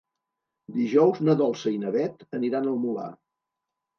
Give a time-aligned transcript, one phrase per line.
[0.77, 3.13] Dijous na Dolça i na Beth aniran al Molar.